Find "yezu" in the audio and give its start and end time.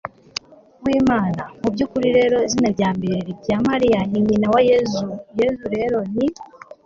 4.69-5.07, 5.39-5.65